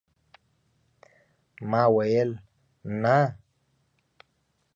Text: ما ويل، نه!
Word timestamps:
ما 1.69 1.83
ويل، 1.95 2.31
نه! 3.01 3.19